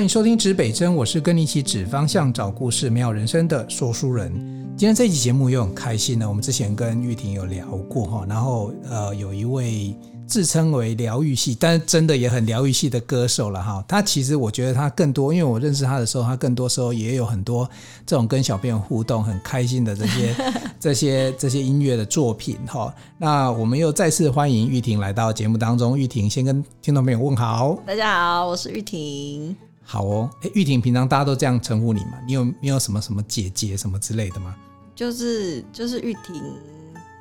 [0.00, 4.32] 欢迎收听指北针，我是跟你一起指方向、找故事、美好人生的说书人。
[4.74, 6.26] 今天这期节目又很开心呢。
[6.26, 9.94] 我们之前跟玉婷有聊过哈，然后呃，有一位
[10.26, 13.84] 自称为疗愈系，但是真的也很疗愈系的歌手了哈。
[13.86, 17.68] 他其实我觉得他更多，因为我认识他的时候，他更多时候也有很多
[18.06, 20.34] 这种跟小朋友互动很开心的这些
[20.80, 22.90] 这些这些音乐的作品哈。
[23.18, 25.98] 那我们又再次欢迎玉婷来到节目当中。
[25.98, 27.78] 玉婷先跟听众朋友问好。
[27.86, 29.54] 大家好，我是玉婷。
[29.90, 32.12] 好哦，哎，玉婷，平常大家都这样称呼你吗？
[32.24, 34.54] 你有你有什么什么姐姐什么之类的吗？
[34.94, 36.40] 就是就是玉婷，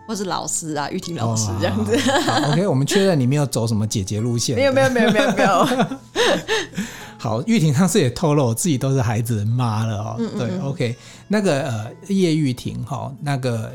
[0.08, 1.98] 或是老师啊，玉婷老师这样子。
[2.52, 4.56] OK，我们确认你没有走什么姐姐路线。
[4.56, 5.68] 没有没有没有没有没有。
[7.18, 10.16] 好，玉婷上次也透露，我自己都是孩子的妈了哦。
[10.20, 10.96] 嗯嗯对，OK，
[11.28, 13.74] 那个呃叶玉婷哈，那个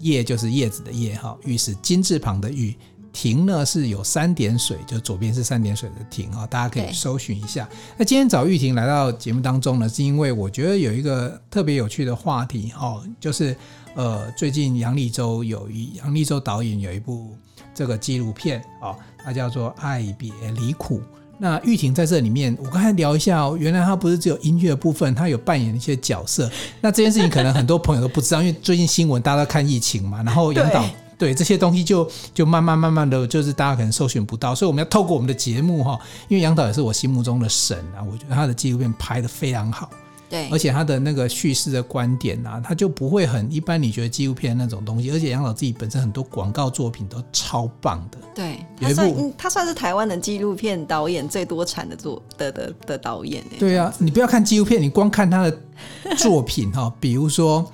[0.00, 2.76] 叶就是叶子的叶哈，玉是金字旁的玉。
[3.18, 7.66] 婷呢是有三点水，就左边是三点水的亭啊，大家可以搜寻一下。
[7.96, 13.56] 那今天找玉婷来到节目当中呢，是因为我觉得有一个特别有趣的话题哦，就是
[13.94, 17.34] 呃，最近杨立州有一杨立州导演有一部
[17.74, 20.98] 这个纪录片哦，它叫做《爱别离苦》。
[21.38, 26.50] 那玉婷在这里面，我刚才聊一下哦，原来她不是只有音乐部分，她有扮演一些角色。
[26.82, 30.84] 那这件事情可能很多朋友都不知道，因为最近新闻大家都看疫情嘛，然后杨导。
[31.18, 39.88] 对这些东西就就慢慢慢慢的就是大家可能搜寻不到，所以我们要透过我们的节目哈，因为杨导也是我心目中的神啊，我觉得他的纪录片拍的非常好，
[40.28, 55.58] 对，而且他的那个叙事的观点啊，他就不会很一般，你觉得纪录片那种东西，而且杨导自己本身很多广告作品都超棒的，对，有一部他算，他算是台湾的纪录片导演最多产的作的的的导演，对啊，你不要看纪录片，你光看他的
[56.18, 57.64] 作品哈，比如说。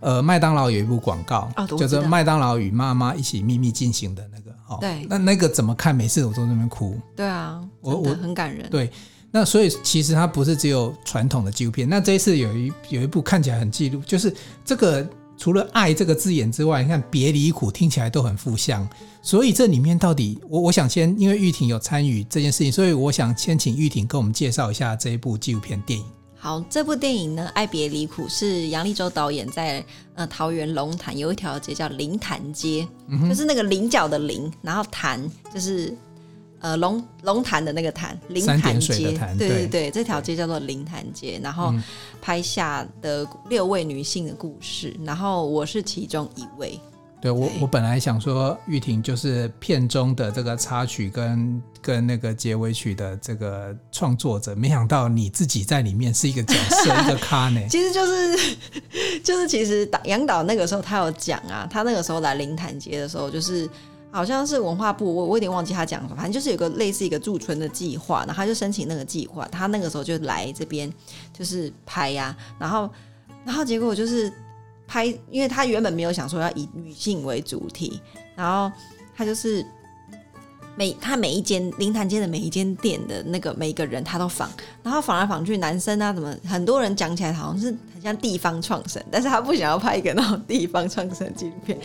[0.00, 4.78] 呃，麦当劳有一部广告，哦、叫做《麦当劳与妈妈一起秘密进行的那个》哦。
[4.80, 5.94] 对，那那个怎么看？
[5.94, 6.98] 每次我都在那边哭。
[7.16, 8.68] 对啊，我我很感人。
[8.70, 8.90] 对，
[9.30, 11.88] 那所以其实它不是只有传统的纪录片。
[11.88, 14.34] 那这一次有一有一部看起来很记录，就是
[14.64, 15.06] 这个
[15.36, 18.88] 除了“爱”这个字眼之外，你看“别离苦”听起来都很负向。
[19.20, 26.04] 所以这里面到底，我我想先，因为玉婷有参与这件事情，所以我想先请玉婷跟我们介绍一下这一部纪录片电影。
[26.40, 29.84] 好，这部电影呢，《爱别离苦》是杨立洲导演在
[30.14, 35.20] 呃桃园龙潭有一条街叫灵潭街，嗯、就是那个菱角的菱，然后潭
[35.52, 35.92] 就是
[36.60, 39.18] 呃龙龙潭的那个潭，灵潭街。
[39.36, 41.74] 对对对，这条街叫做灵潭街，然后
[42.22, 46.78] 拍下的六位女性的故事，然后我是其中一位。
[47.20, 57.60] 对我，我本来想说玉婷就是片中的这个插曲跟跟那个结尾曲的这个创作者，没想到你自己在里面是一个角色，一个咖呢。
[57.68, 58.56] 其实就是
[59.24, 63.68] 就是其实导杨导那个时候他有讲啊，他那个时候来灵潭节的时候，就是
[64.12, 70.88] 好像是文化部，我我有点忘记他讲什么，反正就是有个类似一个驻村的计划，然后他就申请那个计划，他那个时候就来这边
[71.36, 72.88] 就是拍呀、啊，然后
[73.44, 74.32] 然后结果就是。
[74.88, 78.00] 拍，因为他原本没有想说要以女性为主题，
[78.34, 78.74] 然后
[79.14, 79.64] 他就是
[80.74, 84.50] 每他每一间灵潭街的每一间店的那个每一个人他都访，
[84.82, 91.76] 然后访来访去，男生啊怎么很多人讲起来好像是很像地方创生，但是他不想要拍一个那种地方创生纪录片，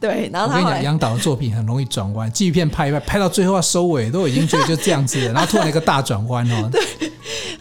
[0.00, 6.68] 对，然后他我跟你讲，杨导的作品很容易转弯，纪录片拍一拍，拍到最后要收尾，都已经觉得就这样子了，然后突然一个大转弯哦。
[6.72, 6.80] 对。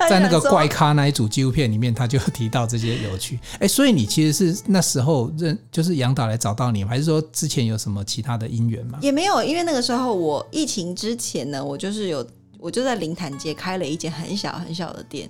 [0.10, 3.38] 在那个怪咖那一组纪录片里面，他就提到这些有趣。
[3.60, 9.00] 哎，所以你其实是那时候认，就是杨导来找到你，还是说之前有什么其他的因缘吗？
[9.02, 12.26] 也没有，因为那个时候我疫情之前呢，我就是有，
[12.60, 15.28] 我就在灵潭街开了一间很小很小的店，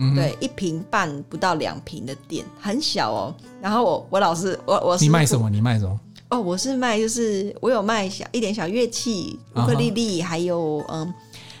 [0.00, 3.34] 嗯，对，一瓶半不到两瓶的店，很小哦。
[3.60, 5.48] 然后我我老是我我是你卖什么？
[5.48, 6.00] 你卖什么？
[6.30, 11.14] 哦，我是卖就是我有卖小一点小乐器，乌克丽丽，还有嗯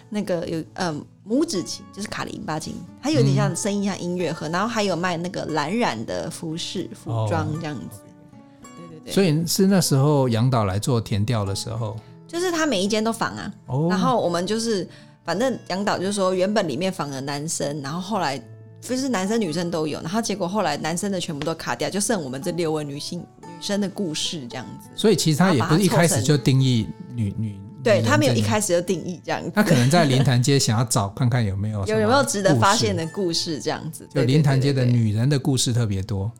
[0.08, 1.04] 那个有嗯。
[1.28, 8.66] 拇指琴就是卡林巴琴，它有点像声音像音乐盒，嗯，然后还有卖那个蓝染的服饰服装这样子，哦。
[8.88, 9.12] 对对对。
[9.12, 11.96] 所以是那时候杨导来做填调的时候，
[12.26, 14.88] 就是他每一间都仿啊，哦，然后我们就是
[15.24, 18.40] 反正杨导就说原本里面访了男生，然后后来
[18.80, 24.88] 就是男生女生都有，然后结果后来男生的全部都卡掉，就剩我们这六位女性女生的故事这样子。
[24.94, 27.60] 所以其实他也不是一开始就定义女女。
[27.82, 34.06] 对，他没 有一开始就定义这样子，他可能在灵潭街想要找看看有没有有有没有值得发现的故事这样子。
[34.14, 36.30] 就灵潭街的女人的故事特别多，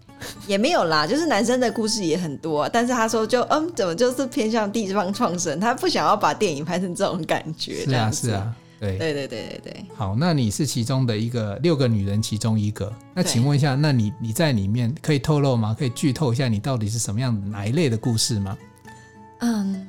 [0.47, 7.87] 也没有啦，就是男生的故事也很多，但是他说就嗯，怎么就是偏向地方创生，他不想要把电影拍成这种感觉。
[7.87, 9.87] 是啊，是啊，对对对对对对。
[9.95, 15.77] 好，那你是其中的一个六个女人其中一个，那请问一下，那你你在里面可以透露吗？
[15.79, 18.57] 可以剧透一下你到底是什么样哪一类的故事吗？
[19.41, 19.87] 嗯。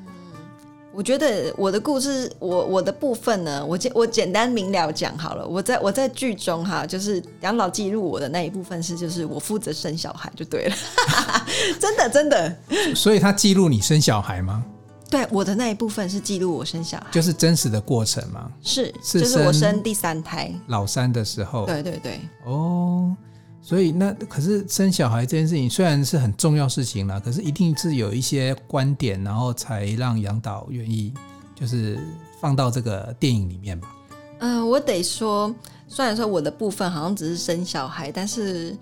[0.93, 5.47] 我觉得我的故事，我我的部分呢，我简我简单明了讲好了。
[5.47, 10.75] 我在我在剧中哈，就是养老记录我的那一部分是，就是我负责生小孩就对了，
[11.79, 12.57] 真的真的。
[12.93, 14.65] 所以他记录你生小孩吗？
[15.11, 18.51] 对，我的那一部分是记录我生小孩，就是真实的过程吗？
[18.63, 21.67] 是，是就是我生第三胎老三的时候。
[21.67, 22.19] 对对对。
[22.45, 23.15] 哦。
[23.63, 31.13] 所以那可是生小孩这件事情虽然是很重要事情啦，可是一定是有一些观点，然后才让杨导愿意
[31.53, 31.99] 就是
[32.39, 33.95] 放到这个电影里面吧。
[34.39, 35.53] 嗯、呃，我得说，
[35.87, 38.75] 虽然说我的部分好像只是生小孩，但是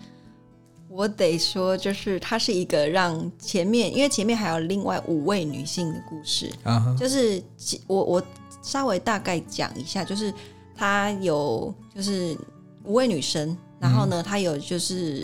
[0.89, 7.41] 我得说，就是它是一个让前面，因为前面还有另外五位女性的故事啊，就是
[7.87, 8.23] 我我
[8.61, 10.33] 稍微大概讲一下，就是
[10.75, 12.37] 她有就是
[12.83, 13.55] 五位女生。
[13.81, 15.23] 然后呢，他有就是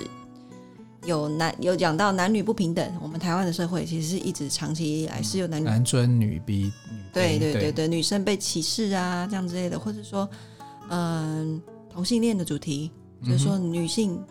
[1.03, 2.89] 有男有讲到男女不平等。
[3.01, 6.71] 我们台湾的社会其实是一直长期以来是有男女、男尊女卑，女
[7.11, 10.25] 对对对对，女生被歧视啊这样之类的，或者说
[10.89, 12.89] 嗯同性恋的主题，
[13.25, 14.23] 就是说女性，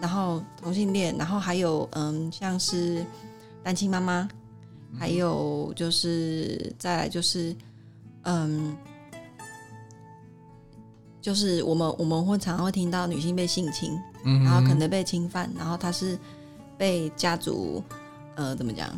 [0.00, 3.04] 然后同性恋，然后还有嗯像是
[3.62, 4.28] 单亲妈妈，
[4.98, 7.54] 还有就是再来就是
[8.22, 8.76] 嗯。
[11.20, 13.92] 就是我们我们会常常会听到女性被性侵，
[14.24, 16.18] 嗯、然后可能被侵犯，然后她是
[16.78, 17.82] 被家族
[18.36, 18.88] 呃怎么讲，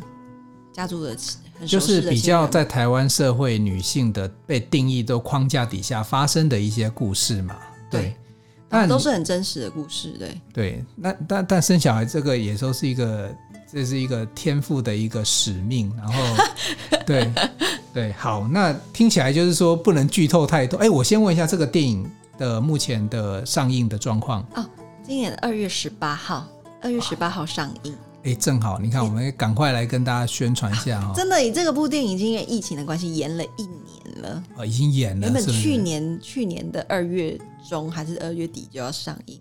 [0.71, 1.17] 家族的
[1.65, 7.57] 就是比较在台湾社会女性的被定义都框架底下发生的一些故事嘛，
[7.89, 8.15] 对
[8.71, 13.29] 但都是很真实的故事，对对，那但但生小孩这个也都是一个
[13.71, 16.43] 这是一个天赋的一个使命，然后
[17.05, 17.31] 对
[17.93, 22.09] 对好，那听起来就是说不能剧透太多，哎，我先问一下这个电影。
[22.37, 24.65] 的目前的上映的状况哦，
[25.05, 26.47] 今年二月十八号，
[26.81, 27.95] 二月十八号上映。
[28.23, 31.13] 哎，正好，你看，我们赶快来跟大家宣传一下哈、哦。
[31.15, 34.43] 真的，你这个部电影已经因为疫情的关系延了一年了。
[34.55, 35.27] 哦，已经演了。
[35.27, 39.39] 原本去年去年的二月中还是二月底就要上映。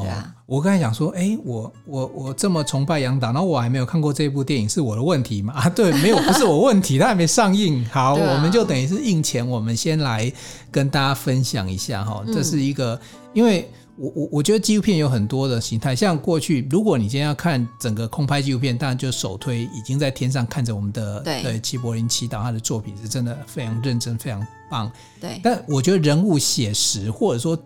[0.00, 5.52] 对啊，我刚才想说，哎，我我我这么崇拜杨导，然后我还没有看过这部电影，是我的问题吗？
[5.54, 7.84] 啊，对，没有，不是我问题，他还没上映。
[7.90, 10.32] 好，啊、我们就等于是映前，我们先来
[10.70, 12.22] 跟大家分享一下哈。
[12.32, 13.00] 这是一个，嗯、
[13.34, 24.90] 因为我我我觉得纪录片有很多的形态，像过去，如果你今天要看整个空拍纪录片，当然就首推已经在天上看着我们的对齐柏林祈祷，他的作品是真的非常认真，非常棒。
[25.20, 27.58] 对，但我觉得人物写实或者说。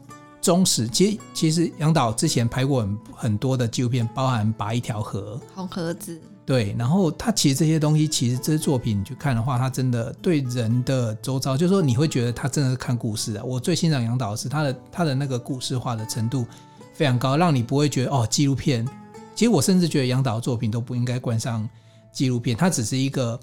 [0.42, 6.16] 忠实，其实其实杨导之前拍过很很多的纪录片，包含《拔一条河》、《红盒子》。
[6.44, 13.44] 对，然后他其实这些东西，其实这些作品你去看的话，他真的对人的周遭，就是说你会觉得他真的是看故事啊。
[13.44, 16.46] 我最欣赏杨导是他的他的那个故事化的程度
[16.92, 18.86] 非常高，让你不会觉得哦纪录片。
[19.34, 21.68] 其实我甚至觉得杨导的作品都不应该冠上
[22.12, 23.38] 纪录片，它只是一个。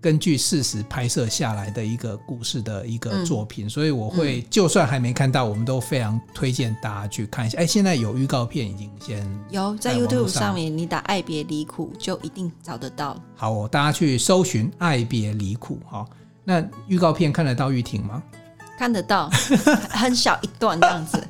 [0.00, 7.58] 根据事实拍摄下来的一个故事的一个作品，嗯、所以我会就算还没看到，嗯、我们都非常推荐大家去看一下。
[7.58, 13.20] 哎，现在有预告片已经先有在 YouTube 上面，你打“爱别离苦”就一定找得到。
[13.34, 16.06] 好、哦，大家去搜寻“爱别离苦”哈。
[16.44, 18.22] 那预告片看得到玉婷吗？
[18.78, 19.28] 看得到，
[19.90, 21.28] 很小一段这样子，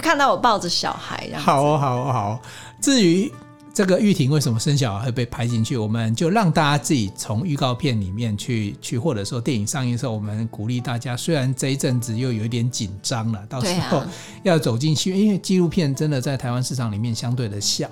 [0.00, 1.46] 看到我抱着小孩这样子。
[1.46, 2.40] 好哦，好哦，好。
[2.80, 3.30] 至于。
[3.76, 5.76] 这个玉婷为什么生小孩会被拍进去？
[5.76, 11.14] 我们就让大家自己从预告片里面去去，或者说电影上映的时候，我们鼓励大家。
[11.14, 14.02] 虽然这一阵子又有一点紧张了，到时候
[14.42, 17.86] 要走进去，因为纪录片真的在台湾市场里面相对的小。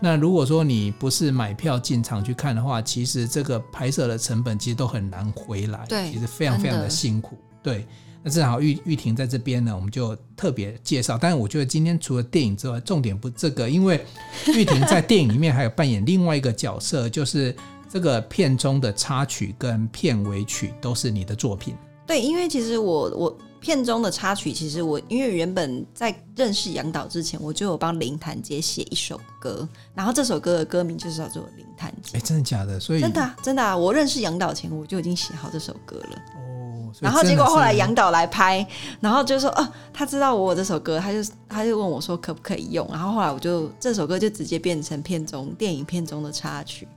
[0.00, 7.86] 那如果说你不是买票进场去看的话，其实这个拍摄的成本其实都很难回来，对，其实非常非常的辛苦，对。
[8.26, 11.16] 那正好玉玉婷在这边呢，我们就特别介绍。
[11.16, 14.04] 但是我觉得今天除了电影之外，重点不是这个，因为
[14.48, 17.54] 玉婷在电影里面还有扮演另外一个角色，就是
[17.88, 21.76] 这个片中的插曲跟片尾曲都是你的作品。
[22.04, 32.18] 对，因为其实我我片中的插曲，其实我因为原本在认识杨导之前，我就有帮林谭杰写一首歌，然后这首歌的歌名就是叫做《林谭杰》。
[32.20, 32.80] 哎，真的假的？
[32.80, 33.76] 所以真的啊，真的啊！
[33.76, 36.22] 我认识杨导前，我就已经写好这首歌了。
[37.00, 38.66] 然后结果后来杨导来拍，
[39.00, 42.88] 然后就说哦，他知道我有这首歌，他就他就问我说可不可以用。
[42.90, 46.88] 然后后来我就这首歌就直接变成片中电影片中的插曲。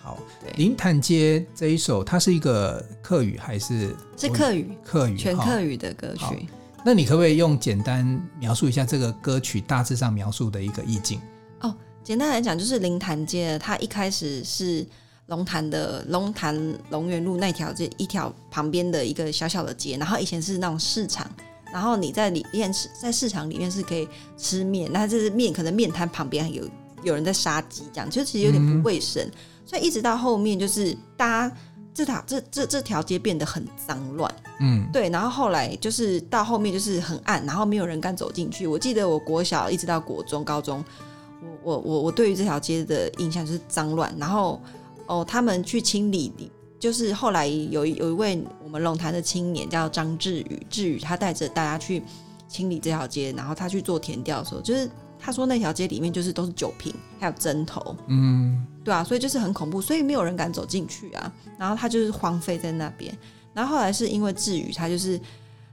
[0.00, 3.94] 好，对，林谭街这一首，它是一个客语还是？
[4.16, 6.46] 是客语，客语，全客语的歌曲。
[6.84, 11.20] 那你可不可以用简单描述一下这个歌曲大致上描述的一个意境？
[11.60, 14.86] 哦，简单来讲就是林谭街，它一开始是。
[15.30, 21.24] 龙潭的龙潭龙源路那条这一条旁边的一个小小的街，然后以前是那种市场，
[21.72, 26.64] 然后你在里面是在市场里面是可以吃面，那这是面可能面摊旁边有
[27.04, 29.32] 有人在杀鸡，这样就其实有点不卫生，嗯、
[29.64, 31.56] 所以一直到后面就是大家
[31.94, 38.66] 这条这这这条街变得很脏乱，嗯，对，然后后来就是到后面就是很暗，然后没有人敢走进去。
[38.66, 40.84] 我记得我国小一直到国中、高中，
[41.40, 44.60] 我我我我对于这条街的印象就是脏乱，然后
[45.10, 46.32] 哦，他们去清理，
[46.78, 52.02] 就是后来有有一位我们龙潭的青年叫张志宇，志宇他带着大家去
[52.46, 54.88] 清理这条街，然后他去做填调的时候，就是。
[55.22, 61.30] 他说那条街里面就是都是酒瓶，还有针头，嗯，对啊，所以就是很恐怖，所以没有人敢走进去啊。
[61.58, 63.14] 然后他就是荒废在那边。
[63.52, 65.20] 然后后来是因为志宇，他就是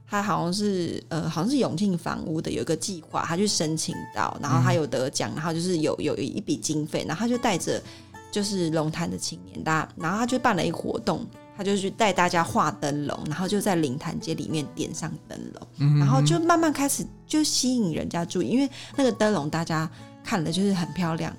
[0.05, 7.81] 他好像是呃，好像是永庆房屋的有一个计划，他去申请到，然后他有得奖，然后就是有有一笔经费，然后他就带着
[8.31, 11.25] 就是龙潭的青年，大家，然后他就办了一个活动。
[11.57, 19.89] 他就去带大家画灯笼，然后就在灵潭街里面点上灯笼，嗯、然后就慢慢开始就吸引人家注意，因为那个灯笼大家
[20.23, 21.35] 看了就是很漂亮，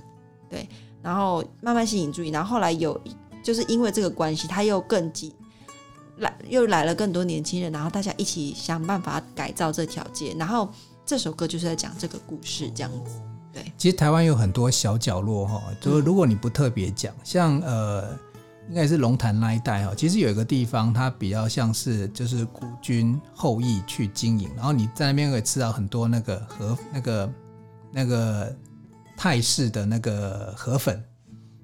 [0.50, 0.68] 对，
[1.02, 3.00] 然后慢慢吸引注意，然后后来有
[3.45, 5.33] 就是因为这个关系，他又更挤
[6.16, 10.68] 来又来了更多年轻人，然后大家一起想办法改造这条街，然后
[11.07, 13.21] 这首歌就是在讲这个故事这样子，
[13.62, 13.73] 对。
[13.77, 18.17] 其实台湾有很多小角落哈，就是如果你不特别讲，像呃。
[18.71, 27.31] 应该是龙潭那一带哈，其实有一个地方，它比较像是就是孤军后裔去经营，然后你在那边可以吃到很多那个河那个
[27.91, 28.55] 那个
[29.17, 31.03] 泰式的那个河粉。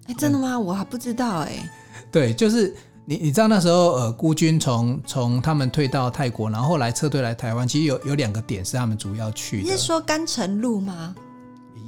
[0.06, 0.58] 哎，真的吗？
[0.58, 1.70] 我还不知道哎。
[2.10, 2.74] 对，就是
[3.04, 9.62] 你你知道那时候呃孤军从从他们退到泰国，然后后来撤退来台湾，其实有有两个点是他们主要去的。
[9.64, 11.14] 你是说甘城路吗？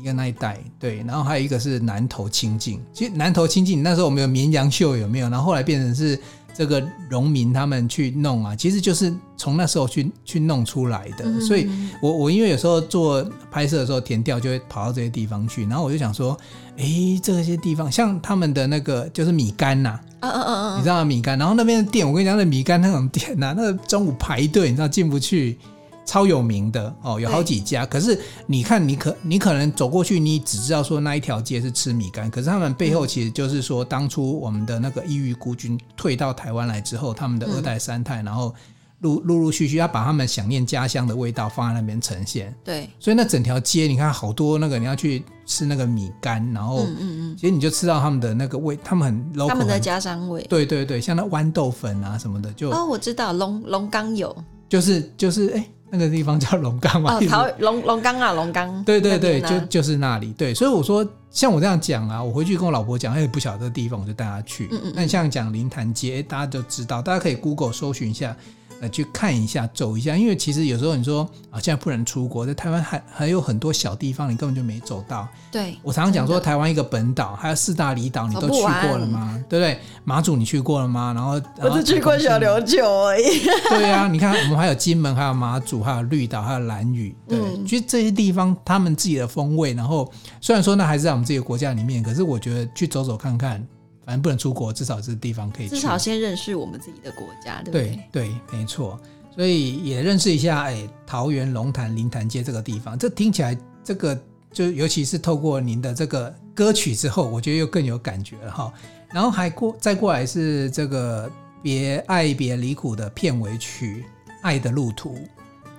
[0.06, 2.80] 一个那一带，对，然后还有一个是南投清境。
[2.92, 5.28] 其实南投清境那时候我们有绵羊秀有没有？
[5.28, 6.16] 然后后来变成是
[6.54, 11.24] 这个农民他们去弄啊，其实就是从那时候去去弄出来的。
[11.24, 11.68] 嗯、所以
[12.00, 16.38] 我我因为有时候做拍摄的时候填调就会跑到这些地方去，然后我就想说，
[16.76, 16.84] 哎，
[17.20, 25.58] 这些地方像他们的那个就是米干呐、啊，嗯嗯嗯嗯，你知道米干，然后那边的店，我跟你讲，那米干那种店呐、啊，那个中午排队，你知道进不去。
[26.06, 27.84] 超有名的哦，有好几家。
[27.84, 32.30] 可是你看，你可你可能走过去，你只知道说那一条街是吃米干。
[32.30, 38.54] 可是他们背后其实就是说，当初我们的那个异域孤军退到台湾来之后，他们的二代三代，然后
[39.00, 42.54] 陆陆陆续续要把他们想念家乡的味道放在那边呈现。
[42.64, 50.46] 对，所以那整条街，你看好多那个你要去吃那个米干，然后嗯嗯嗯，其实你就吃到他们的那个味，他们很 local，他们的家乡味。
[50.48, 54.34] 对对对，像那豌豆粉啊什么的，就哦，我知道龙龙岗有，
[54.68, 55.68] 就是就是哎。
[55.90, 57.14] 那个地方叫龙岗嘛？
[57.14, 58.84] 哦，桃龙龙岗啊，龙岗。
[58.84, 60.32] 对对对，就就是那里。
[60.32, 64.68] 对，所以我说，像我这样讲啊，我回去跟我老婆讲，哎，不晓得这个地方，我就带她去。
[64.72, 64.92] 嗯嗯。
[64.96, 68.36] 那像讲灵潭街，大家都知道，大家可以 Google 搜寻一下。
[68.80, 75.26] 呃，去看一下，走一下，因为其实有时候你说啊，现在不能出国，在台湾还还有很多小地方，你根本就没走到。
[75.50, 79.42] 对，我常常讲说，台湾一个本岛，还有四大离岛，你都去过了吗？
[79.48, 79.78] 对不对？
[80.04, 81.12] 马祖你去过了吗？
[81.14, 83.24] 然后，我只去过小琉球而已。
[83.70, 87.16] 对啊，你看我们还有金门，还有马祖，还有绿岛，还有兰屿。
[87.26, 93.66] 对，嗯、其实这些地方他们自己的风味，然后虽然说那还是在我们这个国家里面，可是我觉得去走走看看。
[94.06, 95.74] 反正不能出国，至少这个地方可以去。
[95.74, 98.08] 至少先认识我们自己的国家，对不对？
[98.12, 98.98] 对对，没错。
[99.34, 104.18] 所以也认识一下，哎，桃园龙潭灵潭街这个地方，这听起来，这个
[104.52, 108.72] 就尤其是透过您的这个歌曲之后，我觉得又更有感觉了哈。
[109.12, 111.28] 然后还过再过来是这个
[111.60, 114.06] 别爱别离苦的片尾曲
[114.40, 115.14] 《爱的路途》。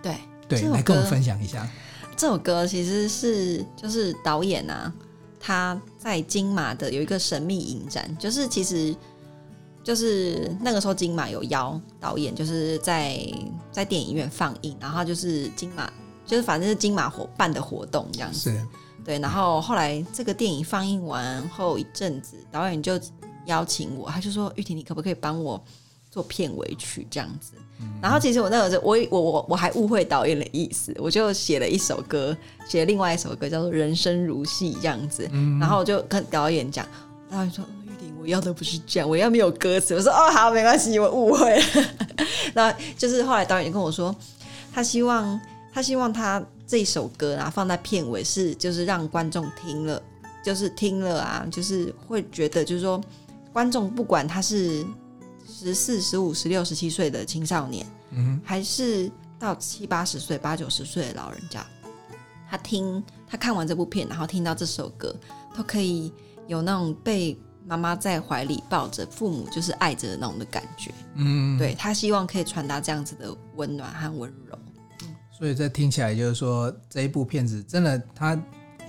[0.03, 0.15] 对
[0.48, 1.67] 对，来跟我分享一下。
[2.15, 4.93] 这首歌其实是就是导演啊。
[5.39, 8.96] 他在金马的有一个神秘影展，就是其实
[9.84, 13.20] 就是那个时候金马有邀导演，就是在
[13.72, 15.91] 在电影院放映，然后就是金马
[16.25, 18.51] 就是反正是金马活办的活动这样子，
[19.06, 19.17] 对。
[19.20, 23.00] 然后后来这个电影放映完后一阵子，导演就
[23.46, 25.63] 邀请我，他就说：“玉婷，你可不可以帮我
[26.09, 27.53] 做片尾曲这样子？”
[28.01, 32.35] 然后其实我那个时候，我我我我还误会导演的意思，我就写了一首歌，
[32.67, 35.29] 写另外一首歌叫做《人生如戏》这样子。
[35.59, 36.83] 然后我就跟导演讲，
[37.29, 41.63] 导演说：“玉婷，我要的不是这样，我要没有歌词。”我说：“哦，好，没关系，我误会了。
[42.55, 44.15] ”那就是后来导演跟我说，
[44.73, 45.39] 他希望
[45.71, 50.01] 他希望他这首歌啊放在片尾是就是让观众听了，
[50.43, 52.99] 就是听了啊，就是会觉得就是说
[53.53, 54.83] 观众不管他是。
[55.59, 61.65] 十四、十五、十六、十七岁的青少年，嗯，还是到七八十岁、八九十岁的老人家，
[62.47, 65.15] 他听他看完这部片，然后听到这首歌，
[65.55, 66.13] 都可以
[66.45, 67.35] 有那种被
[67.65, 70.91] 妈妈在怀里抱着，父母就是爱着的那种的感觉。
[71.15, 74.59] 嗯，对，他希望可以传达这样子的温暖和温柔。
[75.35, 78.39] 所以这听起来就是说，这一部片子真的，它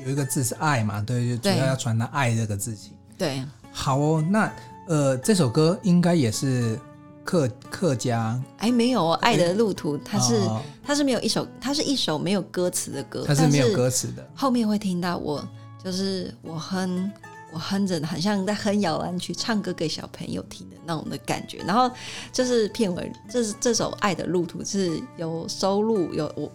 [0.05, 1.01] 有一个字是爱嘛？
[1.01, 2.93] 对，就主要要传达爱这个字情。
[3.17, 4.53] 对，好哦，那。
[4.89, 6.81] 呃，这首歌应该也是
[7.23, 8.43] 客客家。
[8.57, 14.27] 哎，没有哦，《爱的路途》它是、哦、它是没有一首，它是一首没有歌词的歌，它是没有歌词的。
[14.35, 15.47] 后面会听到我
[15.85, 17.13] 就是我哼
[17.53, 21.59] 我哼着，很像在哼摇篮曲，唱歌给小朋友听的那种的感觉。
[21.67, 21.95] 然后
[22.33, 26.51] 就是片尾，这是这首《爱的路途》是有收录有我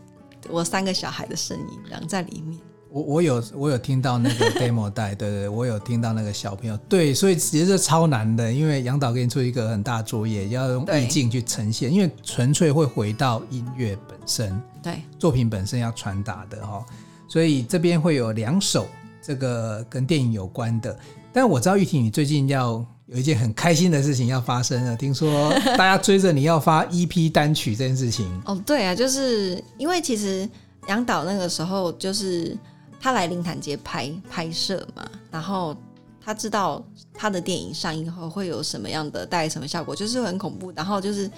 [0.49, 2.59] 我三个小孩的声音，然后在里面。
[2.93, 16.85] 我我有我有听到那个 demo 带，对对，我有听到那个小朋友，对，所以其实这超难的，因为杨导给你出一个很大作业，要用意境去呈现，因为纯粹会回到音乐本身，对，作品本身要传达的哈，
[17.27, 18.87] 所以这边会有两首
[19.23, 20.95] 这个跟电影有关的，
[21.33, 30.47] 但我知道玉婷你最近要有一件很开心的事情要发生了，听说大家追着你要发 EP 单曲这件事情，哦，对啊，就是因为其实
[30.87, 32.55] 杨导那个时候就是。
[33.03, 35.75] 他来林潭街拍拍摄嘛，然后
[36.23, 36.81] 他知道
[37.13, 41.29] 他的电影上映后会有什么样的带来什么效果，就是很恐怖，然后就是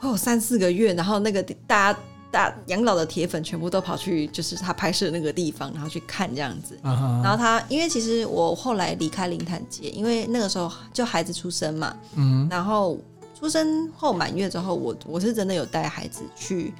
[0.00, 2.00] 会有三四个月，然后那个大家
[2.32, 6.76] 大养老的铁粉全部都跑去就是他拍摄那个地方，然后去看这样子。
[6.82, 7.22] Uh -huh.
[7.22, 12.98] 然后他因为其实我后来离开林潭街，因为那个时候就孩子出生嘛，嗯、uh 然后
[13.38, 16.74] 出生后满月之后，我我是真的有带孩子去。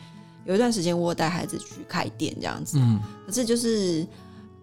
[0.49, 4.05] 有一段时间，我带孩子去开店这样子，嗯，可是就是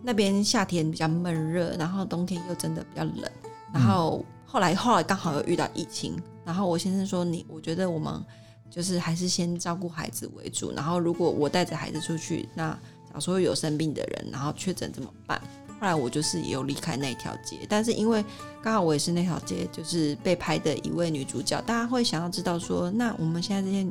[0.02, 3.32] 那边夏天比较闷热，然后冬天又真的比较冷，
[3.72, 8.20] 然后后来后来刚好又遇到疫情，然后我先生说你，我觉得我们
[8.68, 15.40] 就是还是先照顾孩子为主，然后如果我带着孩子出去，那假如说有生病的人，然后确诊怎么办？
[15.80, 18.26] 后来我就是也有离开那条街，但是因为
[18.60, 23.88] 刚好我也是那条街就是被拍的一位女主角，大家会想要知道说，那我们现在这些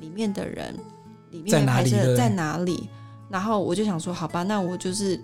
[0.00, 0.78] 里面的人。
[1.30, 2.88] 里面的拍摄在哪里？
[3.28, 5.18] 然后我就想说，好吧，那我就是，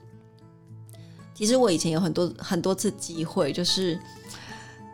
[1.35, 3.99] 其实我以前有很多很多次机会，就是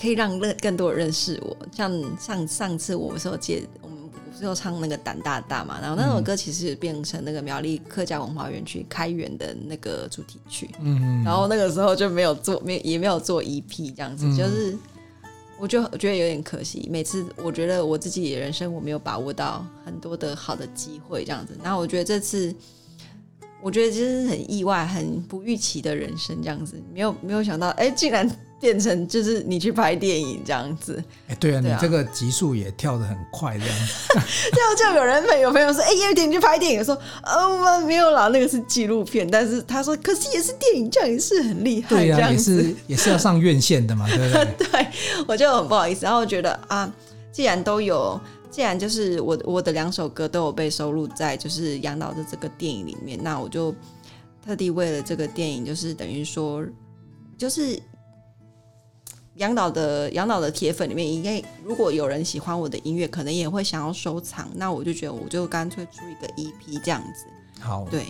[0.00, 1.56] 可以让更更多人认识我。
[1.70, 10.70] 像上上次我是有借，我们不是有唱那个胆大大嘛，然后那首歌其实变成那个苗栗客家文化园区开园的那个主题曲。
[10.80, 14.76] 嗯，然后那个时候就没有做，没也没有做 EP 这样子，就是。
[15.62, 22.52] 我就觉得有点可惜，每次我觉得我自己的人生我没有把握到很多的好的机会这样子，然后我觉得这次，
[23.62, 28.30] 我觉得就是很意外、很不预期的人生这样子，没有没有想到，哎，竟然。
[28.62, 34.20] 变成就是你去拍电影这样子，哎，对啊，你这个级数也跳得很快这样子。
[34.54, 39.28] 就就有人朋友朋友说，哎，叶玉婷你去拍电影，说，呃，我没有啦，那个是纪录片。
[39.28, 44.46] 但是他说，可是也是电影，这样也是很厉害，对呀、啊，也是也是要上院线的嘛，对不对？
[44.70, 44.86] 对，
[45.26, 46.88] 我就很不好意思，然后我觉得啊，
[47.32, 48.20] 既然都有，
[48.52, 53.74] 既然就是我我的两首歌都有被收录在就是杨导的这个电影里面，那我就
[54.44, 56.64] 特地为了这个电影，就是等于说，
[57.36, 57.80] 就是。
[59.36, 64.46] 杨导的杨导的铁粉里面，应该如果有人喜欢我的音乐，可能也会想要收藏。
[64.54, 67.24] 那我就觉得，我就干脆出一个 EP 这样子。
[67.58, 68.04] 好，对。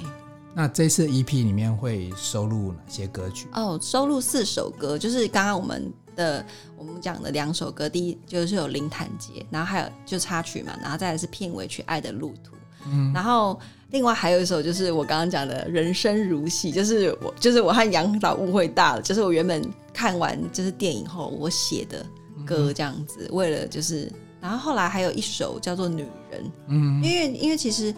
[0.52, 3.46] 那这次 EP 里面会收录哪些歌曲？
[3.52, 6.44] 哦，收录四首歌，就是刚刚我们的
[6.76, 7.88] 我们讲的两首歌。
[7.88, 12.56] 第一就是有《林潭街》，然后还有就插曲嘛，然后再来是片尾曲《爱的路途》。
[12.86, 13.58] 嗯，然后。
[13.92, 22.02] 另外还有一首就是我刚刚讲的人生如戏，就是我就是我和杨导误会大了，就是我原本看完就是电影后我写的
[22.46, 27.94] 歌这样子，嗯、为了就是，然后后来还有一首叫做女人，嗯，因为因为其实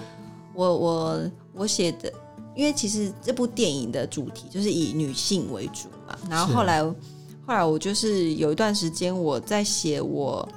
[0.53, 2.13] 我我我写的，
[2.57, 6.83] 因为其实这部电影的主题就是以女性为主嘛，然后后来
[7.47, 10.49] 后来我就是有一段时间我在写我。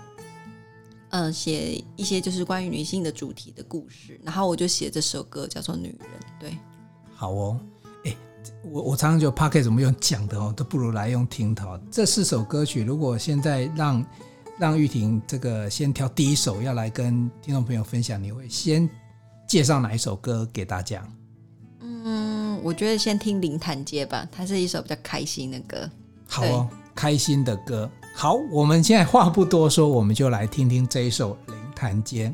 [1.10, 5.98] 嗯，写一些就是关于女性的主题的故事，然后我就写这首歌叫做《女人》。
[6.38, 6.58] 对，
[7.16, 7.58] 好哦，
[8.04, 8.14] 哎，
[8.70, 11.82] 我我常常就 Podcast 怎么用讲的哦，都不如来用听的。
[11.90, 14.06] 这四首歌曲，如果现在让
[14.60, 18.88] 让玉婷这个先挑第一首要来跟听众朋友分享，你会先
[19.48, 21.08] 介绍哪一首歌给大家？
[21.80, 25.90] 嗯，我觉得先听《林潭街》吧，它是一首比较开心的歌。
[26.28, 27.90] 好哦，开心的歌。
[28.14, 32.30] 好，我们现在话不多说，我们就来听听这一首《灵潭街》。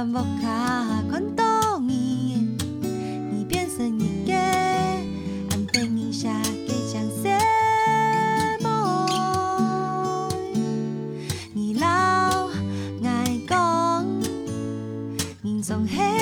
[0.00, 2.56] 爱转木卡看到你，
[3.30, 6.32] 你变成一个安定一下
[6.66, 7.28] 给讲什
[8.62, 10.26] 么？
[11.52, 11.86] 你老
[13.04, 14.06] 爱讲，
[15.42, 16.19] 你总黑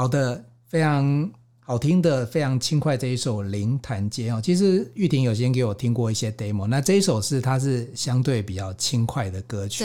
[0.00, 4.40] 好的，非常好听的，非常轻快这一首《灵潭街》哦。
[4.42, 9.84] 其实玉婷有先给我听过一些 demo，那这一首是它是相对比较轻快的歌曲，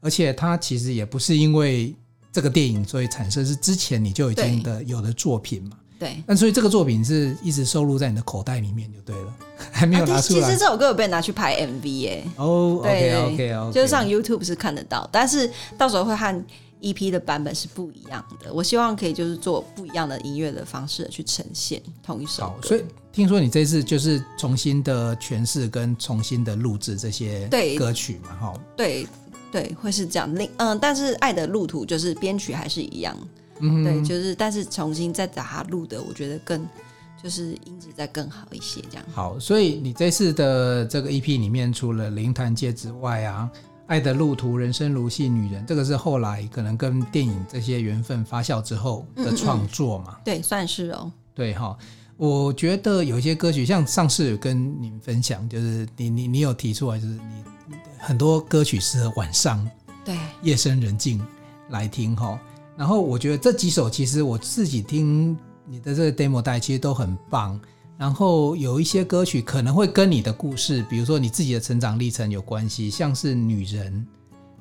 [0.00, 1.92] 而且它其实也不是因为
[2.30, 5.76] 这个电影所以产生，是之前你就已经的有的作品嘛。
[5.98, 9.34] 对，那所以这个作品是一直收录在你的口袋里面就对了，
[9.72, 10.44] 还没有拿出来。
[10.44, 12.24] 啊、其实这首歌有被拿去拍 MV 耶。
[12.36, 16.44] 哦、对，OK OK OK，就是上 YouTube 是看得到，但是到时候会和
[16.86, 18.52] EP 的版本是不一样的。
[18.52, 28.36] 我希望可以就是做不一样的音乐的方式去呈现同一首所以听说你这次就是重新的诠释跟重新的录制这些歌曲嘛？
[28.36, 29.06] 哈，对
[29.50, 30.32] 对，会是这样。
[30.34, 33.16] 另嗯，但是《爱的路途》就是编曲还是一样。
[33.60, 36.66] 嗯，对，就是但是重新再把它录的，我觉得更
[37.22, 39.04] 就是音质再更好一些这样。
[39.14, 43.48] 好，所以你这次的这个 EP 里面，除了灵潭街之外啊，
[43.86, 50.16] 《爱的路途》、《人生如戏》、《女人》，这个是后来可能跟电影这些缘分发酵之后的创作嘛？
[50.16, 51.12] 嗯嗯对，算是哦。
[51.34, 51.76] 对哈，
[52.16, 59.68] 我觉得有些歌曲，像上次有跟你们分享，就是你你你有提出来，就是你很多歌曲适合晚上，
[60.04, 61.24] 对，夜深人静
[61.68, 62.38] 来听哈。
[62.76, 67.60] 然后我觉得这几首其实我自己听你的这个 demo 带其实都很棒。
[67.98, 74.06] 然后有一些歌曲可能会跟你的故事，比如说你自己的成长历程有关系，像是女人，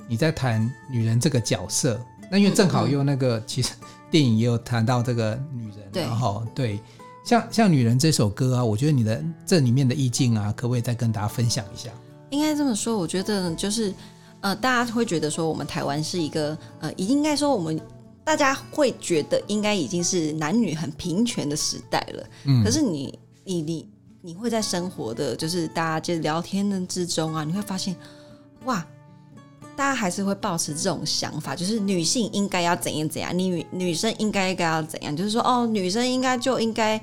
[0.08, 2.00] 你在谈女人这个角色。
[2.32, 3.74] 那因为正好用那个，其实
[4.10, 6.80] 电影也有谈到这个女人，然后对，
[7.26, 11.90] 像像女人这首歌啊，我觉得你的这里面的意境啊，可不可以再跟大家分享一下？
[12.30, 13.94] 应该这么说，我觉得就是
[14.42, 17.80] 呃，大家会觉得说我们台湾是一个呃，应该说我们。
[18.26, 23.90] 大家会觉得应该已经是男女很平权的时代了，嗯，可是你你你
[24.22, 27.96] 你会在生活的，就是大家就聊天的之中啊，你会发现，
[28.66, 28.86] 哇，
[29.78, 37.02] 大家还是会抱持这种想法，就是女性应该要怎样怎样，女女生应该该要怎样，就是说哦，女生应该就应该。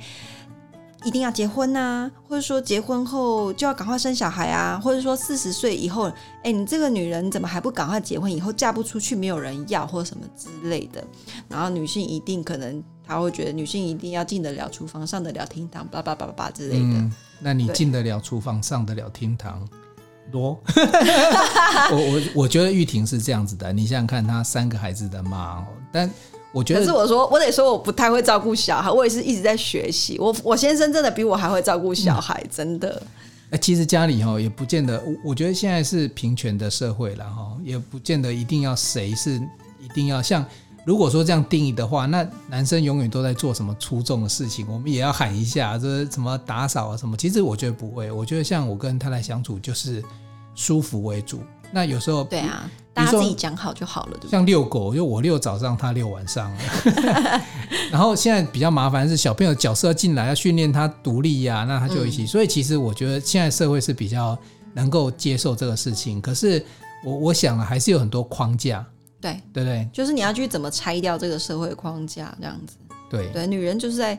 [1.05, 6.09] 一定要结婚呐、啊，或者说结婚后就要赶快生小孩啊，或者说四十岁以后，
[6.44, 8.31] 哎，你这个女人怎么还不赶快结婚？
[8.31, 11.05] 以后嫁不出去，没有人要，或什么之类的。
[11.48, 12.81] 然后女性一定可能，
[13.12, 16.85] 她会觉得女性一定要进得了厨房，上得了厅堂，叭叭叭叭叭之类的。
[16.85, 19.68] 嗯，那你进得了厨房，上得了厅堂，
[20.31, 20.61] 多？
[21.90, 26.11] 我我我觉得玉婷是这样子的，你想想看，她三个孩子的妈，但。
[26.55, 30.18] 我觉得，可是我说，我得说，我不太会照顾小孩，我也是一直在学习。
[30.18, 33.03] 我我先生真的比我还会照顾小孩，嗯、真的。
[33.48, 39.40] 哎，其实家里哈也不见得，我我觉得现在是平权的社会了哈，也不见得一定要谁是
[39.81, 40.44] 一定要像。
[40.85, 47.16] 如果说这样定义的话，那男生永远都在做什么出众的事情，我们也要喊一下，这什么打扫啊什么。
[47.16, 50.03] 其实我觉得不会，我觉得像我跟他来相处就是
[50.55, 51.42] 舒服为主。
[51.73, 52.71] 那有时候对啊。
[52.95, 54.31] 大家自己讲好就好了，对不对？
[54.31, 56.55] 像遛狗，就我遛早上，他遛晚上。
[57.90, 62.25] 然后现在比较麻烦是小朋友角色进来要训练他独立呀、啊，那他就一起。
[62.25, 64.37] 嗯、所以其实我觉得现在社会是比较
[64.75, 66.21] 能够接受这个事情。
[66.21, 66.62] 可是
[67.03, 68.85] 我我想啊，还是有很多框架，
[69.22, 69.88] 对对不对？
[69.90, 72.76] 就是你要去怎么拆掉这个社会框架，这样子。
[73.08, 74.18] 对对，女人就是在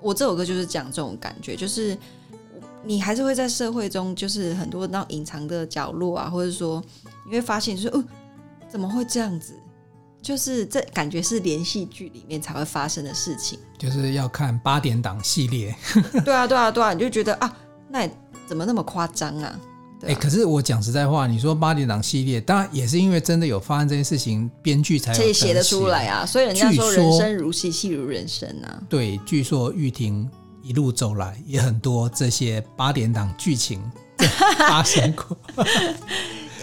[0.00, 1.98] 我这首歌就是讲这种感觉，就是
[2.84, 6.80] 你还是会在社会中，就是很多那种隐藏的角落啊，或者说。
[7.26, 8.04] 你会发现，就是哦，
[8.68, 9.54] 怎么会这样子？
[10.20, 13.58] 就是这感觉是连续剧里面才会发生的事情。
[13.78, 15.74] 就是要看八点档系列。
[16.22, 17.56] 对啊，对啊，对啊，你就觉得啊，
[17.88, 18.06] 那
[18.46, 19.58] 怎么那么夸张啊？
[20.06, 26.26] 哎、啊欸，可是我讲实在话，你说八点档系列，当然也是因为真的有发生这件事情，编剧才可以写得出来啊。
[26.26, 28.82] 所以人家说人生如戏，戏如人生啊。
[28.88, 30.28] 对，据说玉婷
[30.62, 33.80] 一路走来也很多这些八点档剧情
[34.58, 35.36] 发生过。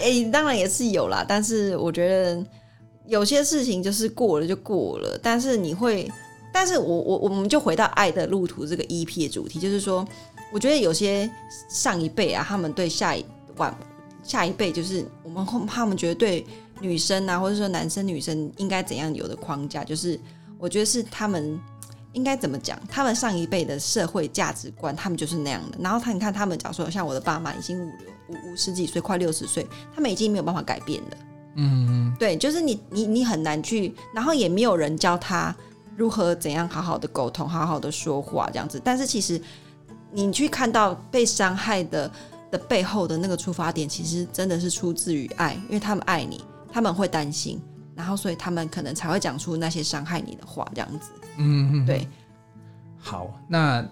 [0.02, 2.44] 哎、欸，当然也是有啦，但是我觉得
[3.06, 5.20] 有些事情就是过了就过了。
[5.22, 6.12] 但是你会，
[6.52, 10.04] 但是我我我们就回到《爱的路途》这个 EP 的主题，就是说，
[10.52, 11.30] 我觉得有些
[11.70, 13.26] 上一辈啊，他们对下一
[13.58, 13.76] 晚
[14.24, 16.46] 下一辈，就是我们他们觉得对
[16.80, 20.20] 女生啊，或者说男生女生应该怎样有的框架，就是
[20.58, 21.60] 我觉得是他们
[22.14, 25.78] 应该怎么讲，他们上一辈的社会价值观，他们就是那样的。
[25.80, 28.12] 然后他你看他们，假如说像我的爸妈已经五六。
[28.32, 31.18] 五十几岁，快六十岁，他们已经没有办法改变了。
[31.58, 35.54] 嗯，对，就是你，你，你很难去，然后也没有人教他
[35.98, 38.82] 如何怎样好好的沟通，好好的说话这样子。
[38.82, 39.42] 但是其实
[40.12, 42.12] 你去看到被伤害的
[42.52, 47.62] 的背后的那个出发点，其实真的是出自于爱，因为他们爱你，他们会担心，
[47.96, 51.12] 然后所以他们可能才会讲出那些伤害你的话这样子。
[51.38, 52.08] 嗯，对。
[52.98, 53.86] 好，那。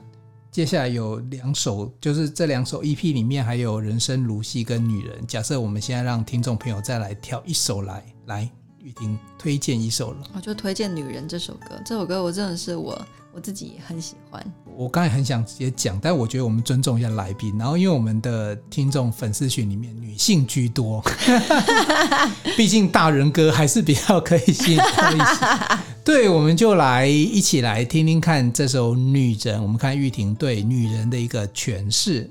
[0.52, 5.22] 接下来有两首，就是这两首 EP 里面还有《人生如戏》跟《女人》。
[5.28, 10.28] 假设我们现在让听众朋友再来挑一首来，来雨婷推荐一首了。
[10.34, 13.00] 我就推荐《女人》这首歌，这首歌我真的是我
[13.34, 14.44] 我自己也很喜欢。
[14.76, 17.56] 我刚才很想直接讲，但我觉得我们尊重一下来宾。
[17.58, 21.04] 然后因为我们的听众粉丝群里面女性居多，
[22.58, 25.46] 毕竟大人歌还是比较可以吸引到一些。
[26.04, 32.28] 对，我们就来一起来听听看这首《女人》，我们看玉婷对女人的一个诠释。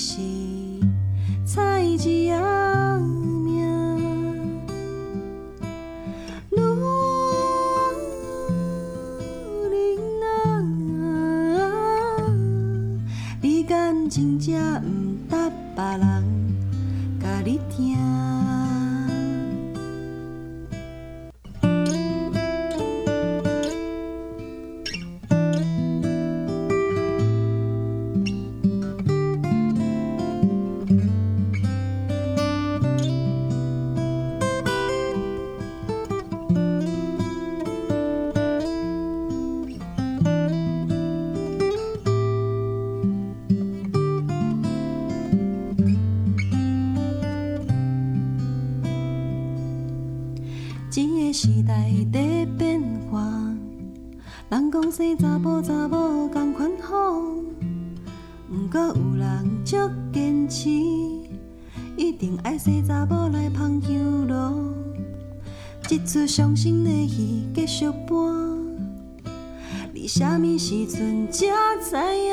[0.00, 0.39] 心。
[66.00, 68.32] 一出伤心的戏继续播。
[69.92, 71.46] 你啥物时阵才
[71.78, 72.32] 知影，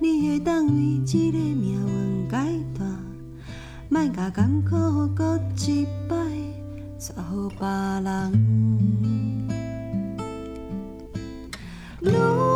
[0.00, 2.84] 你会当为这个命运改大，
[3.88, 6.16] 莫甲艰苦搁一摆。
[6.98, 7.14] 找
[7.58, 7.66] 别，
[12.00, 12.49] 人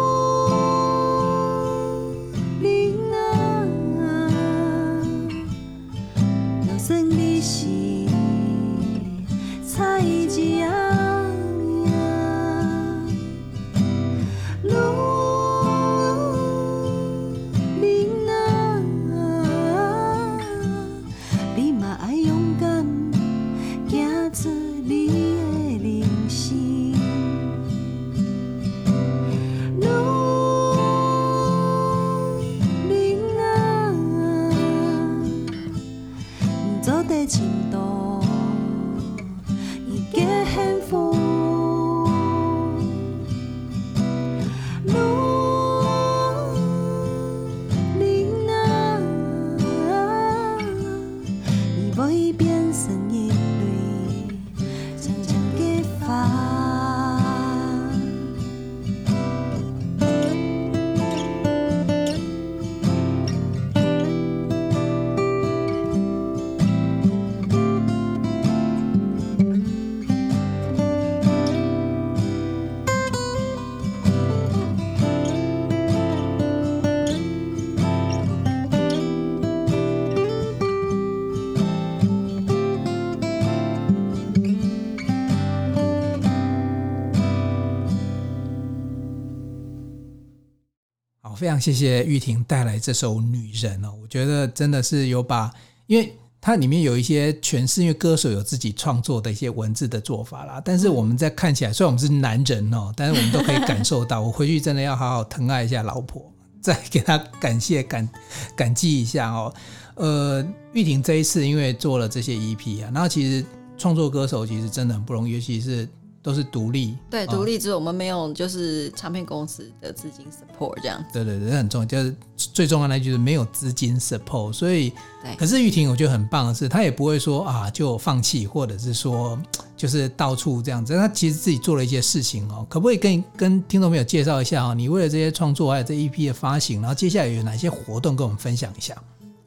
[91.44, 95.52] 非常谢谢玉婷带来这首《女人》哦，我觉得真的是有把，
[95.86, 100.58] 因为它里面有一些诠释，因为歌手有自己创作的一些文字的做法啦。
[100.64, 106.32] 但是我们在看起来，虽然我们是男人哦，但是我们都可以感受到， 我回去真的要好好疼爱一下老婆，
[106.62, 108.08] 再给她感谢感
[108.56, 109.52] 感激一下哦。
[109.96, 110.42] 呃，
[110.72, 113.44] 玉婷这一次因为做了这些 EP 啊，然后其实
[113.76, 115.86] 创作歌手其实真的很不容易，尤其是。
[116.24, 121.04] 都是独立，对，独立之后我们没有就是唱片公司的资金 support 这样子。
[121.12, 124.50] 对对对，这很重要，就是最重要的就是没有资金 support。
[124.50, 124.88] 所以，
[125.22, 125.36] 对。
[125.36, 129.38] 可是玉婷我觉得很棒的是，她也不会说啊就放弃，或者是说
[129.76, 130.94] 就是到处这样子。
[130.94, 134.74] 她其实自己做了一些事情哦，可不可以跟跟听众朋友介绍一下哦？
[134.74, 138.96] 你为了这些创作还有这一批的发行，然后接下来有哪些活动跟我们分享一下？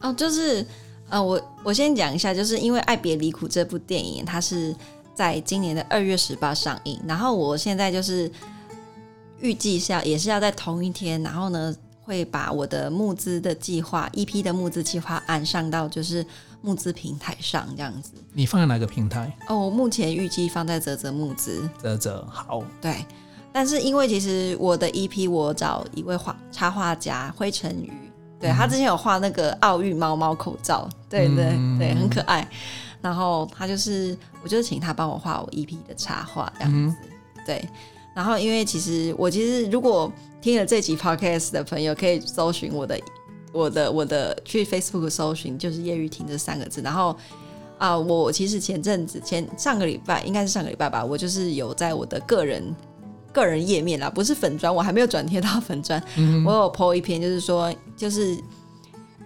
[0.02, 0.64] 哦，就是
[1.10, 4.76] 呃，我我先讲一下，就是因为《爱别离苦》这部电影，它是。
[5.18, 8.32] 在今年的二月十八上映，然后我现在就是
[9.39, 16.24] 预计是要也是要在同一天，然后呢会把我的募资的计划一批的募资计划按上到就是
[16.61, 18.11] 募资平台上这样子。
[18.32, 19.36] 你放在哪个平台？
[19.47, 21.68] 哦，我目前预计放在泽泽募资。
[21.80, 22.63] 泽泽好。
[22.80, 23.03] 对，
[23.51, 27.91] 但是因为其实我的 EP 我找一位画插画家灰尘鱼，
[28.39, 32.47] 对、嗯、他之前有画那个奥运猫猫口罩，对对对，很可爱。
[33.02, 36.98] 然后他就是，我就请他帮我画我 EP 的插画这样子。
[37.45, 37.64] 对，
[38.16, 43.00] 然后因为其实我其实如果听了这集 Podcast 的朋友，可以搜寻我的
[43.52, 46.82] 我的我的去 Facebook 搜寻，就是叶玉婷这三个字。
[46.82, 47.10] 然后
[47.78, 52.76] 啊、呃，我其实前阵子前上个礼拜应该是上个礼拜吧，我就是有在我的个人
[53.32, 56.02] 个人页面啦，不是粉砖，我还没有转贴到粉砖。
[56.16, 58.38] 嗯、我有 po 一篇，就是说就是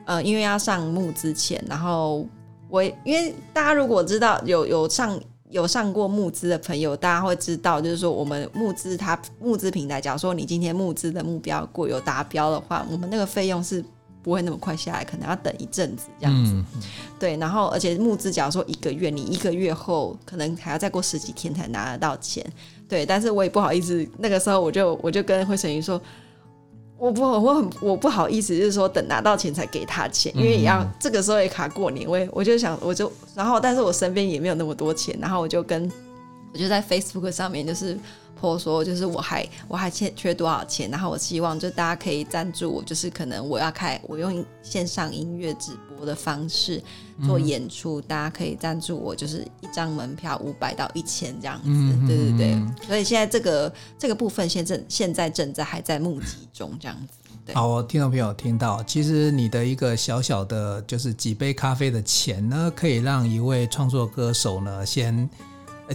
[0.05, 2.25] 呃，因为要上募之前，然后
[2.71, 5.19] 我因为大家如果知道有有上。
[5.51, 13.83] 有上过募资的朋友，大家会知道，就是说我们募资，它募资平台，假如说你今天募资的目标过有达标的话，我们那个费用是
[14.23, 16.53] 不会那么快下来，可能要等一阵子这样子。
[16.53, 16.65] 嗯、
[17.19, 22.41] 对，然后而且募资，假如说一个月，你一个月后可能还要再过十几天才拿得到钱。
[22.87, 26.01] 对，但是我也不好意思，那个时候我就我就跟惠成云说。
[27.01, 35.91] 我不，我很，我不好意思，就是说等拿到钱才给他钱，因为也要这个时候也卡过年，我也我就想，我就然后，但是我身边也没有那么多钱，然后我就跟
[36.53, 37.97] 我就在 Facebook 上面就是。
[38.39, 46.81] 或者说，就是我还我还欠缺多少钱，然后我希望就大家可以赞助我，就是可能我要开我用线上音乐直播的方式
[47.23, 52.87] 做演出，嗯、大家可以赞助我，就是一张门票五百到一千这样子，嗯、对对对。
[52.87, 57.19] 所以现在这个这个部分现正现在正在还在募集中这样子。
[57.45, 65.29] 对好，听众朋友听到，其实你的一个小小的，就是几杯咖啡的钱呢，可以让一位创作歌手呢先。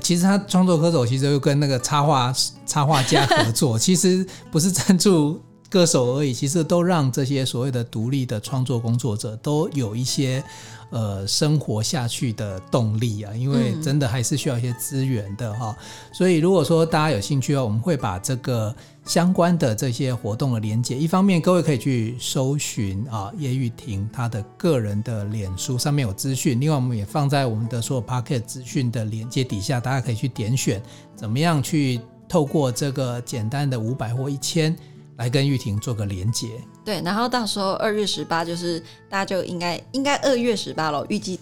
[0.01, 2.35] 其实他创作歌手，其实又跟那个插画
[2.67, 10.43] 插画家合作， 其实不是赞助歌手而已，其实都让这些所谓的独立的创作工作者都有一些
[10.91, 15.77] 呃生活下去的动力啊，因为真的还是需要一些资源的哈。
[16.13, 18.75] 所以如果说大家有兴趣的话，我们会把这个。
[19.07, 30.83] 相关的这些活动的连接，一方面各位可以去搜寻啊叶玉婷她的个人的脸书上面有资讯，另外我们也放在我们的所有 Podcast 资讯的连接底下，大家可以去点选，
[31.15, 34.77] 怎么样去透过这个简单的五百或一千
[35.19, 36.49] 来跟玉婷做个连结。
[36.85, 41.39] 对，然后到时候二月十八就是大家就应该应该二月十八了，预计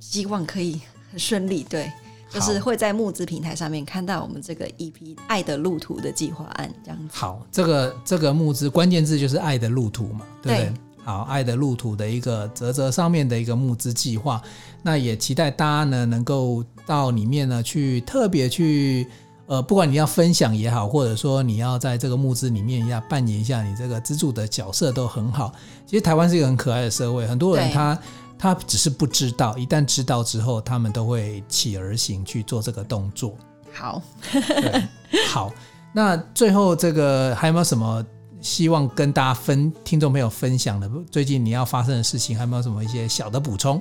[0.00, 0.80] 希望可以
[1.12, 1.62] 很顺利。
[1.62, 1.88] 对。
[2.30, 4.92] 就是会在募资平台上面看到我们这个 EP
[5.26, 7.04] 《爱的路途》的计划案这样子。
[7.10, 10.68] 好，这个这个募资关键字就是“爱的路途”嘛，对不对？
[10.68, 10.74] 对。
[11.04, 14.42] 好，《爱的路途》的一个泽泽上面的一个募资计划，
[14.82, 19.06] 那也期待大家呢能够到里面呢去特别去
[19.46, 25.50] 呃，不管你要分享也好，或者说你要在这个募资里面要扮演一下你这个资助的角色都很好。
[25.86, 27.98] 其实台湾是一个很可爱的社会，很多人他。
[28.38, 33.36] 他只是不知道，一旦知道之后，他们都会起而行去做这个动作。
[33.72, 34.88] 好，对，
[35.26, 35.52] 好。
[35.92, 38.04] 那最后这个还有没有什么
[38.40, 40.88] 希望跟大家分听众朋友分享的？
[41.10, 43.80] 最近你要发生的事情，还有没有什么一些小的补充？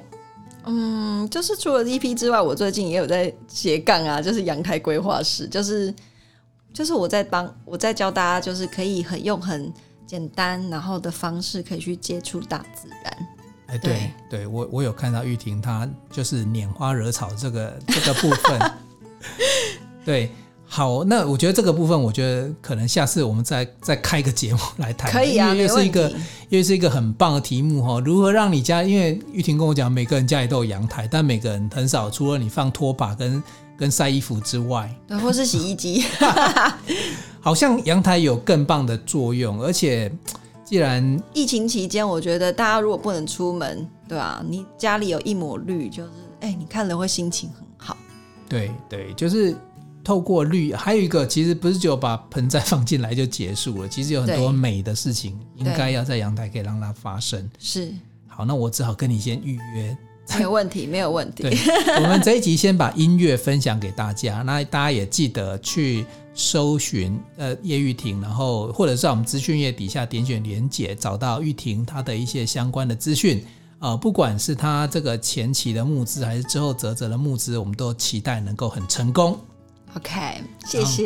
[0.66, 5.94] 嗯，就是除了 EP 之外，我最近也有在斜杠啊，就是阳台规划师，就是
[6.74, 9.72] 就是我在帮我在教大家，就是可以很用很
[10.06, 13.28] 简单然后的方式，可以去接触大自然。
[13.68, 18.72] 哎，对对，对，我我有看到玉婷，她就是拈花惹草这个这个部分。
[20.06, 20.32] 对，
[20.66, 25.12] 好，那我觉得这个部分，我觉得可能下次我们再再开个节目来谈。
[25.12, 26.14] 可以啊，因为又是一个
[26.48, 28.00] 又是一个很棒的题目哈。
[28.00, 28.82] 如何让你家？
[28.84, 33.44] 因为玉婷跟我讲，每个人家里都有阳台，但每个人很少，除了你放拖把跟
[33.78, 36.06] 跟晒衣服之外，对，或是洗衣机。
[37.42, 40.10] 好像阳台有更棒的作用，而且。
[40.68, 44.46] 既然疫情期间，我觉得大家如果不能出门，对吧、啊？
[44.46, 46.10] 你家里有一抹绿，就是
[46.42, 47.96] 哎，你看了会心情很好。
[48.50, 49.56] 对对，就是
[50.04, 57.50] 透过绿，还有一个其实不是只有把盆栽放进来就结束了，其实有很多美的事情应该要在阳台可以让它发生。
[57.58, 57.94] 是，
[58.28, 59.98] 好，那我只好跟你先预约。
[60.36, 61.44] 没有问题，没有问题。
[61.44, 61.58] 对，
[62.02, 66.06] 我们这一集先把音乐分享给大家，那大家也记得去。
[66.40, 73.44] 搜寻呃叶玉婷，然后或者是在我们资讯页底下点选连结，找到玉婷她的一些相关的资讯
[73.80, 79.36] 啊、呃，不管是她这个前期的募资，还是之后泽泽的募资，我们都期待能够很成功。
[79.96, 81.06] OK，谢谢。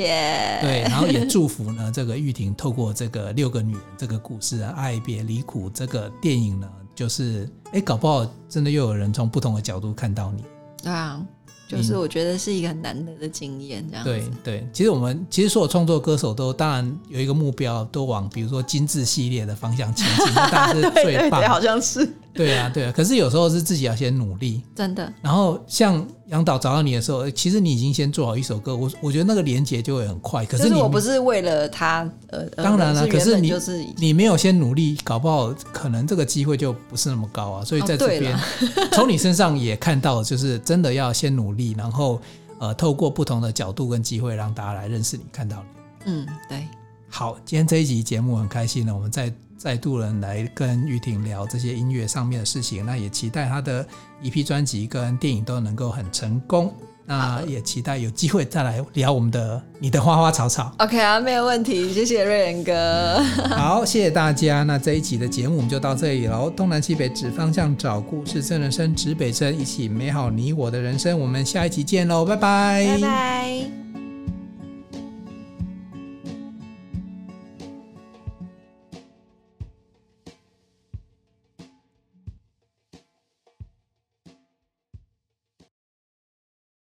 [0.60, 10.90] 对，然后也祝福呢这个玉婷透过这个六个女人这个故事啊，爱别离苦这个电影呢，就是哎搞不好真的又有人从不同的角度看到你。
[10.90, 11.26] 啊。
[11.72, 14.10] 就是我觉得是一个很难得的经验，这样子。
[14.10, 21.04] 对对，其实我们其实所有创作歌手都当然有一个目标，都往比如说精致系列的方向前进，当然是 最棒。
[21.04, 22.08] 对对对，好像是。
[22.34, 22.92] 对啊，对啊。
[22.92, 25.12] 可是有时候是自己要先努力，真的。
[25.22, 30.46] 然后像杨导找到你的时候，其实你已经先做好一首歌，我我觉得那个连接就会很快。
[30.46, 37.66] 可是你我不是为了他，呃，当然了，是可是你就是你没有先努力，搞不好可能这个机会就不是那么高啊。
[37.66, 38.38] 所以在这边，
[38.94, 42.22] 从、哦、你身上也看到，就是真的要先努力，然后
[42.60, 46.12] 呃，透过不同的角度跟机会，让大家来认识你，看到你。
[46.12, 46.66] 嗯，对。
[47.10, 53.86] 好，今天这一集节目很开心呢，我们再再度人来跟玉婷聊这些音乐上面的事情，那也期待她的
[54.20, 56.74] 一批专辑跟电影都能够很成功。
[57.06, 60.74] 那也期待有机会再来聊我们的你的花花草草。
[60.80, 63.22] OK 啊，没有问题，谢谢瑞仁哥。
[63.50, 64.64] 好，谢谢大家。
[64.64, 66.50] 那这一集的节目我们就到这里喽。
[66.50, 71.20] 东南西北指方向，找故事真人生，指北针，一起美好你我的人生。
[71.20, 73.81] 我们下一集见喽，拜拜，拜拜。